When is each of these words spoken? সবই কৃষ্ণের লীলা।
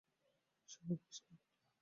সবই 0.69 0.95
কৃষ্ণের 1.01 1.37
লীলা। 1.37 1.49